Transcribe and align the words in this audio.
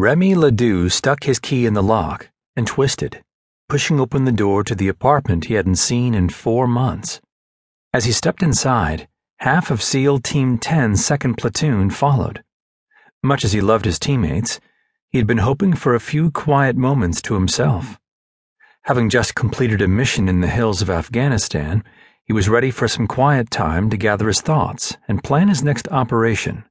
Remy 0.00 0.36
LaDue 0.36 0.90
stuck 0.90 1.24
his 1.24 1.40
key 1.40 1.66
in 1.66 1.74
the 1.74 1.82
lock 1.82 2.30
and 2.54 2.68
twisted, 2.68 3.20
pushing 3.68 3.98
open 3.98 4.26
the 4.26 4.30
door 4.30 4.62
to 4.62 4.76
the 4.76 4.86
apartment 4.86 5.46
he 5.46 5.54
hadn't 5.54 5.74
seen 5.74 6.14
in 6.14 6.28
four 6.28 6.68
months. 6.68 7.20
As 7.92 8.04
he 8.04 8.12
stepped 8.12 8.40
inside, 8.40 9.08
half 9.38 9.72
of 9.72 9.82
SEAL 9.82 10.20
Team 10.20 10.56
10's 10.56 11.04
second 11.04 11.34
platoon 11.34 11.90
followed. 11.90 12.44
Much 13.24 13.44
as 13.44 13.50
he 13.50 13.60
loved 13.60 13.86
his 13.86 13.98
teammates, 13.98 14.60
he 15.10 15.18
had 15.18 15.26
been 15.26 15.38
hoping 15.38 15.74
for 15.74 15.96
a 15.96 16.00
few 16.00 16.30
quiet 16.30 16.76
moments 16.76 17.20
to 17.22 17.34
himself. 17.34 17.98
Having 18.82 19.10
just 19.10 19.34
completed 19.34 19.82
a 19.82 19.88
mission 19.88 20.28
in 20.28 20.42
the 20.42 20.46
hills 20.46 20.80
of 20.80 20.90
Afghanistan, 20.90 21.82
he 22.22 22.32
was 22.32 22.48
ready 22.48 22.70
for 22.70 22.86
some 22.86 23.08
quiet 23.08 23.50
time 23.50 23.90
to 23.90 23.96
gather 23.96 24.28
his 24.28 24.42
thoughts 24.42 24.96
and 25.08 25.24
plan 25.24 25.48
his 25.48 25.64
next 25.64 25.88
operation. 25.88 26.62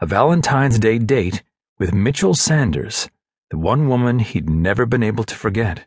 A 0.00 0.06
Valentine's 0.06 0.78
Day 0.78 0.98
date 0.98 1.42
with 1.78 1.92
Mitchell 1.92 2.34
Sanders, 2.34 3.10
the 3.50 3.58
one 3.58 3.88
woman 3.88 4.18
he'd 4.20 4.48
never 4.48 4.86
been 4.86 5.02
able 5.02 5.24
to 5.24 5.34
forget. 5.34 5.86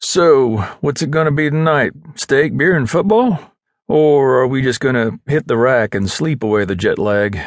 So, 0.00 0.58
what's 0.80 1.02
it 1.02 1.10
gonna 1.10 1.30
be 1.30 1.48
tonight? 1.48 1.92
Steak, 2.16 2.56
beer, 2.56 2.76
and 2.76 2.90
football? 2.90 3.52
Or 3.86 4.40
are 4.40 4.46
we 4.46 4.60
just 4.60 4.80
gonna 4.80 5.18
hit 5.26 5.46
the 5.46 5.56
rack 5.56 5.94
and 5.94 6.10
sleep 6.10 6.42
away 6.42 6.64
the 6.64 6.74
jet 6.74 6.98
lag? 6.98 7.38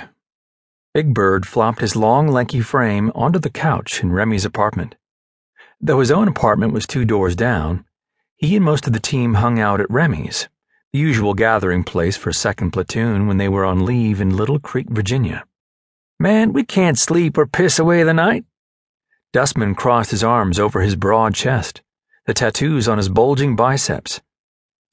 Big 0.94 1.14
Bird 1.14 1.46
flopped 1.46 1.82
his 1.82 1.96
long, 1.96 2.28
lanky 2.30 2.62
frame 2.62 3.12
onto 3.14 3.38
the 3.38 3.50
couch 3.50 4.02
in 4.02 4.14
Remy's 4.14 4.46
apartment. 4.46 4.96
Though 5.82 6.00
his 6.00 6.10
own 6.10 6.28
apartment 6.28 6.74
was 6.74 6.88
two 6.88 7.06
doors 7.06 7.36
down, 7.36 7.86
he 8.38 8.56
and 8.56 8.64
most 8.64 8.88
of 8.88 8.94
the 8.94 9.00
team 9.00 9.36
hung 9.36 9.60
out 9.60 9.82
at 9.82 9.92
Remy's, 9.92 10.48
the 10.94 11.00
usual 11.00 11.34
gathering 11.34 11.84
place 11.84 12.16
for 12.16 12.32
2nd 12.32 12.72
Platoon 12.72 13.28
when 13.28 13.38
they 13.38 13.50
were 13.50 13.66
on 13.66 13.86
leave 13.86 14.22
in 14.22 14.38
Little 14.38 14.58
Creek, 14.58 14.88
Virginia. 14.90 15.44
Man, 16.20 16.52
we 16.52 16.64
can't 16.64 16.98
sleep 16.98 17.38
or 17.38 17.46
piss 17.46 17.78
away 17.78 18.02
the 18.02 18.14
night. 18.14 18.44
Dustman 19.34 19.76
crossed 19.76 20.10
his 20.10 20.24
arms 20.24 20.60
over 20.60 20.82
his 20.82 20.96
broad 20.96 21.36
chest, 21.36 21.84
the 22.26 22.34
tattoos 22.34 22.88
on 22.88 22.98
his 22.98 23.08
bulging 23.08 23.56
biceps. 23.56 24.20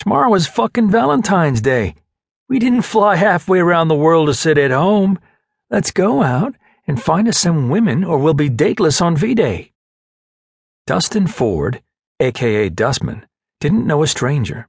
Tomorrow 0.00 0.28
was 0.28 0.46
fucking 0.46 0.90
Valentine's 0.90 1.62
Day. 1.62 1.94
We 2.46 2.58
didn't 2.58 2.82
fly 2.82 3.16
halfway 3.16 3.60
around 3.60 3.88
the 3.88 3.94
world 3.94 4.28
to 4.28 4.34
sit 4.34 4.58
at 4.58 4.70
home. 4.70 5.18
Let's 5.70 5.90
go 5.90 6.22
out 6.22 6.56
and 6.86 7.02
find 7.02 7.26
us 7.26 7.38
some 7.38 7.70
women 7.70 8.04
or 8.04 8.18
we'll 8.18 8.34
be 8.34 8.50
dateless 8.50 9.00
on 9.00 9.16
V 9.16 9.34
Day. 9.34 9.72
Dustin 10.86 11.26
Ford, 11.26 11.80
aka 12.20 12.68
Dustman, 12.68 13.24
didn't 13.60 13.86
know 13.86 14.02
a 14.02 14.06
stranger. 14.06 14.68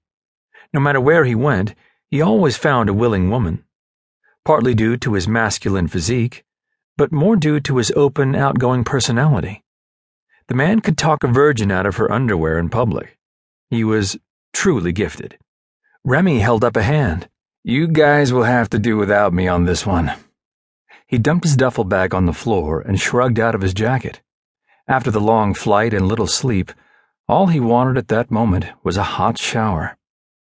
No 0.71 0.79
matter 0.79 1.01
where 1.01 1.25
he 1.25 1.35
went, 1.35 1.75
he 2.09 2.21
always 2.21 2.55
found 2.55 2.87
a 2.87 2.93
willing 2.93 3.29
woman. 3.29 3.65
Partly 4.45 4.73
due 4.73 4.95
to 4.97 5.15
his 5.15 5.27
masculine 5.27 5.89
physique, 5.89 6.44
but 6.97 7.11
more 7.11 7.35
due 7.35 7.59
to 7.59 7.77
his 7.77 7.91
open, 7.95 8.35
outgoing 8.35 8.83
personality. 8.83 9.63
The 10.47 10.55
man 10.55 10.79
could 10.79 10.97
talk 10.97 11.23
a 11.23 11.27
virgin 11.27 11.71
out 11.71 11.85
of 11.85 11.97
her 11.97 12.11
underwear 12.11 12.59
in 12.59 12.69
public. 12.69 13.17
He 13.69 13.83
was 13.83 14.17
truly 14.53 14.91
gifted. 14.91 15.37
Remy 16.03 16.39
held 16.39 16.63
up 16.63 16.77
a 16.77 16.83
hand. 16.83 17.27
You 17.63 17.87
guys 17.87 18.31
will 18.31 18.43
have 18.43 18.69
to 18.69 18.79
do 18.79 18.95
without 18.95 19.33
me 19.33 19.47
on 19.47 19.65
this 19.65 19.85
one. 19.85 20.13
He 21.07 21.17
dumped 21.17 21.45
his 21.45 21.55
duffel 21.55 21.83
bag 21.83 22.13
on 22.13 22.25
the 22.25 22.33
floor 22.33 22.81
and 22.81 22.99
shrugged 22.99 23.39
out 23.39 23.55
of 23.55 23.61
his 23.61 23.73
jacket. 23.73 24.21
After 24.87 25.09
the 25.09 25.19
long 25.19 25.53
flight 25.53 25.93
and 25.93 26.07
little 26.07 26.27
sleep, 26.27 26.71
all 27.27 27.47
he 27.47 27.59
wanted 27.59 27.97
at 27.97 28.07
that 28.09 28.29
moment 28.29 28.65
was 28.83 28.97
a 28.97 29.03
hot 29.03 29.39
shower. 29.39 29.97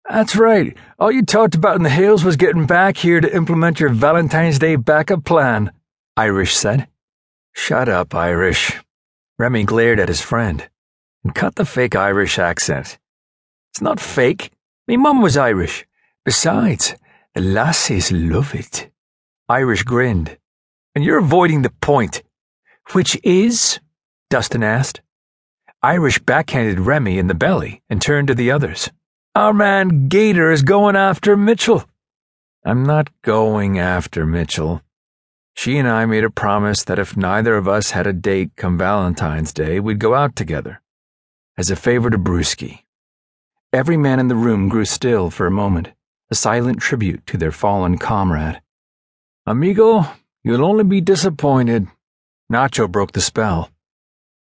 That's 0.08 0.36
right. 0.36 0.77
All 0.98 1.10
you 1.10 1.25
talked 1.25 1.55
about 1.55 1.77
in 1.77 1.83
the 1.83 1.88
hills 1.91 2.22
was 2.22 2.36
getting 2.36 2.66
back 2.66 2.98
here 2.98 3.20
to 3.20 3.34
implement 3.34 3.81
your 3.81 3.88
Valentine's 3.88 4.58
Day 4.58 4.77
backup 4.77 5.25
plan. 5.25 5.72
Irish 6.17 6.55
said. 6.55 6.89
Shut 7.53 7.89
up, 7.89 8.14
Irish. 8.14 8.81
Remy 9.39 9.64
glared 9.64 10.00
at 10.00 10.09
his 10.09 10.22
friend. 10.22 10.69
And 11.22 11.34
cut 11.34 11.56
the 11.56 11.67
fake 11.67 11.95
Irish 11.95 12.39
accent. 12.39 12.98
It's 13.72 13.83
not 13.83 14.00
fake. 14.00 14.50
Me 14.89 14.97
mum 14.97 15.20
was 15.20 15.37
Irish. 15.37 15.87
Besides, 16.25 16.94
the 17.34 17.43
lassies 17.43 18.10
love 18.10 18.54
it. 18.54 18.91
Irish 19.49 19.82
grinned. 19.82 20.38
And 20.94 21.04
you're 21.04 21.19
avoiding 21.19 21.62
the 21.62 21.71
point. 21.82 22.22
Which 22.93 23.19
is? 23.22 23.81
Dustin 24.31 24.62
asked. 24.62 25.03
Irish 25.83 26.19
backhanded 26.19 26.81
Remy 26.81 27.19
in 27.19 27.27
the 27.27 27.34
belly 27.34 27.83
and 27.91 28.00
turned 28.00 28.28
to 28.28 28.34
the 28.34 28.50
others. 28.50 28.91
Our 29.34 29.53
man 29.53 30.09
Gator 30.09 30.50
is 30.50 30.62
going 30.62 30.97
after 30.97 31.37
Mitchell. 31.37 31.84
I'm 32.65 32.84
not 32.84 33.10
going 33.21 33.78
after 33.78 34.25
Mitchell. 34.25 34.81
She 35.56 35.78
and 35.78 35.89
I 35.89 36.05
made 36.05 36.22
a 36.22 36.31
promise 36.31 36.84
that 36.84 36.99
if 36.99 37.17
neither 37.17 37.56
of 37.56 37.67
us 37.67 37.93
had 37.93 38.06
a 38.06 38.12
date 38.12 38.50
come 38.56 38.77
Valentine's 38.77 39.55
Day, 39.55 39.81
we'd 39.81 39.99
go 39.99 40.15
out 40.15 40.37
together. 40.37 40.83
As 41.56 41.71
a 41.71 41.77
favor 41.77 42.11
to 42.11 42.19
Brewski. 42.19 42.84
Every 43.72 43.97
man 43.97 44.21
in 44.21 44.28
the 44.28 44.37
room 44.37 44.69
grew 44.69 44.84
still 44.84 45.31
for 45.31 45.47
a 45.47 45.50
moment, 45.50 45.89
a 46.31 46.34
silent 46.34 46.81
tribute 46.81 47.27
to 47.27 47.39
their 47.39 47.50
fallen 47.50 47.97
comrade. 47.97 48.61
Amigo, 49.47 50.05
you'll 50.45 50.65
only 50.65 50.84
be 50.84 51.00
disappointed. 51.00 51.89
Nacho 52.53 52.89
broke 52.89 53.12
the 53.12 53.21
spell. 53.22 53.71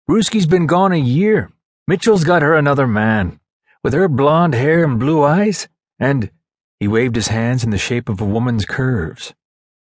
Brewski's 0.10 0.48
been 0.48 0.66
gone 0.66 0.94
a 0.94 0.98
year. 0.98 1.52
Mitchell's 1.88 2.24
got 2.24 2.42
her 2.42 2.56
another 2.56 2.88
man, 2.88 3.40
with 3.84 3.94
her 3.94 4.08
blonde 4.08 4.54
hair 4.56 4.86
and 4.86 4.98
blue 4.98 5.24
eyes, 5.24 5.68
and 6.00 6.32
he 6.80 6.88
waved 6.88 7.16
his 7.16 7.28
hands 7.28 7.66
in 7.66 7.70
the 7.70 7.78
shape 7.78 8.08
of 8.08 8.22
a 8.22 8.26
woman's 8.26 8.66
curves. 8.66 9.34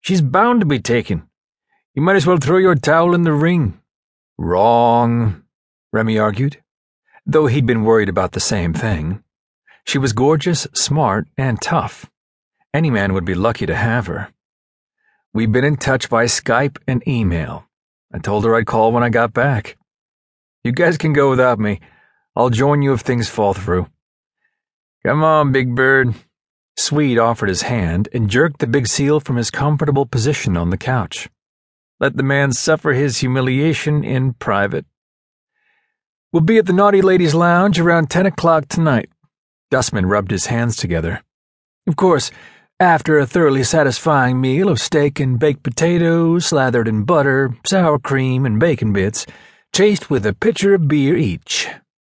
She's 0.05 0.21
bound 0.21 0.59
to 0.59 0.67
be 0.67 0.77
taken. 0.77 1.27
You 1.95 2.03
might 2.03 2.15
as 2.15 2.27
well 2.27 2.37
throw 2.37 2.59
your 2.59 2.75
towel 2.75 3.15
in 3.15 3.23
the 3.23 3.33
ring. 3.33 3.81
Wrong, 4.37 5.41
Remy 5.91 6.19
argued, 6.19 6.61
though 7.25 7.47
he'd 7.47 7.65
been 7.65 7.83
worried 7.83 8.07
about 8.07 8.33
the 8.33 8.39
same 8.39 8.71
thing. 8.71 9.23
She 9.83 9.97
was 9.97 10.13
gorgeous, 10.13 10.67
smart, 10.73 11.27
and 11.39 11.59
tough. 11.59 12.05
Any 12.71 12.91
man 12.91 13.13
would 13.13 13.25
be 13.25 13.33
lucky 13.33 13.65
to 13.65 13.73
have 13.73 14.05
her. 14.05 14.31
We've 15.33 15.51
been 15.51 15.65
in 15.65 15.75
touch 15.75 16.07
by 16.07 16.25
Skype 16.25 16.77
and 16.87 17.01
email. 17.07 17.65
I 18.13 18.19
told 18.19 18.45
her 18.45 18.55
I'd 18.55 18.67
call 18.67 18.91
when 18.91 19.01
I 19.01 19.09
got 19.09 19.33
back. 19.33 19.75
You 20.63 20.71
guys 20.71 20.99
can 20.99 21.13
go 21.13 21.31
without 21.31 21.57
me. 21.57 21.79
I'll 22.35 22.51
join 22.51 22.83
you 22.83 22.93
if 22.93 23.01
things 23.01 23.27
fall 23.27 23.55
through. 23.55 23.87
Come 25.03 25.23
on, 25.23 25.51
Big 25.51 25.73
Bird. 25.73 26.13
Swede 26.77 27.17
offered 27.17 27.49
his 27.49 27.63
hand 27.63 28.09
and 28.13 28.29
jerked 28.29 28.59
the 28.59 28.67
big 28.67 28.87
seal 28.87 29.19
from 29.19 29.37
his 29.37 29.49
comfortable 29.49 30.05
position 30.05 30.57
on 30.57 30.69
the 30.69 30.77
couch. 30.77 31.29
Let 31.99 32.17
the 32.17 32.23
man 32.23 32.51
suffer 32.51 32.93
his 32.93 33.19
humiliation 33.19 34.03
in 34.03 34.33
private. 34.33 34.85
We'll 36.33 36.43
be 36.43 36.57
at 36.57 36.65
the 36.65 36.73
Naughty 36.73 37.01
Ladies 37.01 37.33
Lounge 37.33 37.79
around 37.79 38.09
10 38.09 38.25
o'clock 38.25 38.67
tonight. 38.67 39.09
Dustman 39.71 40.05
rubbed 40.05 40.31
his 40.31 40.47
hands 40.47 40.75
together. 40.75 41.23
Of 41.87 41.95
course, 41.95 42.29
after 42.79 43.17
a 43.17 43.25
thoroughly 43.25 43.63
satisfying 43.63 44.41
meal 44.41 44.67
of 44.67 44.81
steak 44.81 45.21
and 45.21 45.39
baked 45.39 45.63
potatoes 45.63 46.47
slathered 46.47 46.89
in 46.89 47.05
butter, 47.05 47.55
sour 47.65 47.97
cream, 47.99 48.45
and 48.45 48.59
bacon 48.59 48.91
bits, 48.91 49.25
chased 49.73 50.09
with 50.09 50.25
a 50.25 50.33
pitcher 50.33 50.73
of 50.73 50.89
beer 50.89 51.15
each. 51.15 51.69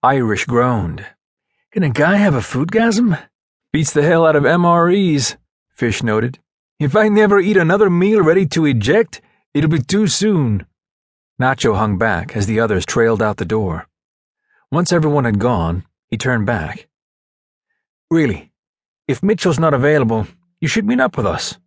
Irish 0.02 0.46
groaned. 0.46 1.04
Can 1.72 1.82
a 1.82 1.90
guy 1.90 2.16
have 2.16 2.34
a 2.34 2.38
foodgasm? 2.38 3.18
Beats 3.76 3.92
the 3.92 4.00
hell 4.00 4.24
out 4.24 4.36
of 4.36 4.44
MREs, 4.44 5.36
Fish 5.68 6.02
noted. 6.02 6.38
If 6.80 6.96
I 6.96 7.10
never 7.10 7.38
eat 7.38 7.58
another 7.58 7.90
meal 7.90 8.22
ready 8.22 8.46
to 8.46 8.64
eject, 8.64 9.20
it'll 9.52 9.68
be 9.68 9.82
too 9.82 10.06
soon. 10.06 10.64
Nacho 11.38 11.76
hung 11.76 11.98
back 11.98 12.34
as 12.34 12.46
the 12.46 12.58
others 12.58 12.86
trailed 12.86 13.20
out 13.20 13.36
the 13.36 13.44
door. 13.44 13.86
Once 14.72 14.94
everyone 14.94 15.26
had 15.26 15.38
gone, 15.38 15.84
he 16.08 16.16
turned 16.16 16.46
back. 16.46 16.88
Really, 18.10 18.50
if 19.06 19.22
Mitchell's 19.22 19.58
not 19.58 19.74
available, 19.74 20.26
you 20.58 20.68
should 20.68 20.86
meet 20.86 20.98
up 21.00 21.18
with 21.18 21.26
us. 21.26 21.58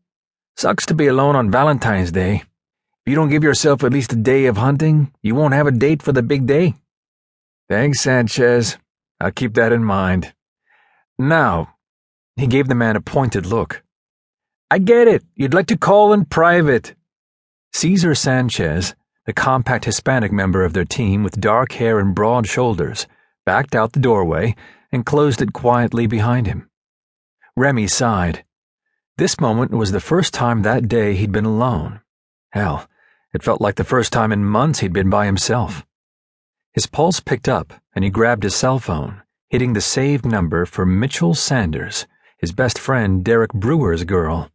Sucks 0.58 0.88
to 0.88 0.96
be 0.96 1.06
alone 1.06 1.36
on 1.36 1.52
Valentine's 1.52 2.12
Day. 2.12 2.38
If 2.38 3.06
you 3.06 3.14
don't 3.14 3.30
give 3.30 3.44
yourself 3.44 3.84
at 3.84 3.94
least 3.94 4.14
a 4.14 4.16
day 4.16 4.48
of 4.48 4.58
hunting, 4.58 5.14
you 5.22 5.36
won't 5.36 5.54
have 5.54 5.68
a 5.68 5.72
date 5.72 6.02
for 6.02 6.12
the 6.12 6.24
big 6.24 6.48
day. 6.48 6.74
Thanks, 7.70 8.02
Sanchez. 8.02 8.80
I'll 9.22 9.30
keep 9.30 9.54
that 9.54 9.72
in 9.72 9.84
mind. 9.84 10.34
Now, 11.20 11.76
he 12.40 12.48
gave 12.48 12.68
the 12.68 12.76
man 12.76 12.96
a 12.96 13.02
pointed 13.02 13.46
look. 13.46 13.84
I 14.72 14.78
get 14.78 15.08
it. 15.08 15.24
You'd 15.36 15.54
like 15.54 15.68
to 15.68 15.78
call 15.78 16.14
in 16.14 16.26
private. 16.26 16.96
Cesar 17.74 18.16
Sanchez, 18.16 18.96
the 19.26 19.34
compact 19.34 19.86
Hispanic 19.86 20.32
member 20.32 20.64
of 20.64 20.74
their 20.74 20.86
team 20.86 21.24
with 21.24 21.42
dark 21.42 21.74
hair 21.74 22.00
and 22.00 22.16
broad 22.16 22.48
shoulders, 22.48 23.08
backed 23.46 23.76
out 23.76 23.94
the 23.94 24.00
doorway 24.00 24.56
and 24.92 25.06
closed 25.06 25.42
it 25.42 25.54
quietly 25.54 26.08
behind 26.08 26.48
him. 26.48 26.70
Remy 27.56 27.88
sighed. 27.88 28.46
This 29.18 29.40
moment 29.40 29.72
was 29.72 29.92
the 29.92 30.00
first 30.00 30.34
time 30.34 30.62
that 30.62 30.88
day 30.88 31.16
he'd 31.16 31.32
been 31.32 31.46
alone. 31.46 32.00
Hell, 32.52 32.88
it 33.34 33.44
felt 33.44 33.60
like 33.60 33.76
the 33.76 33.84
first 33.84 34.14
time 34.14 34.32
in 34.32 34.46
months 34.46 34.80
he'd 34.80 34.94
been 34.94 35.10
by 35.10 35.26
himself. 35.26 35.86
His 36.74 36.88
pulse 36.88 37.20
picked 37.20 37.50
up 37.50 37.74
and 37.94 38.04
he 38.04 38.10
grabbed 38.10 38.44
his 38.44 38.56
cell 38.56 38.80
phone, 38.80 39.24
hitting 39.50 39.74
the 39.74 39.82
saved 39.82 40.26
number 40.26 40.66
for 40.66 40.86
Mitchell 40.86 41.34
Sanders 41.34 42.08
his 42.40 42.54
best 42.54 42.80
friend 42.80 43.24
Derek 43.24 43.52
Brewer's 43.52 44.06
girl. 44.06 44.50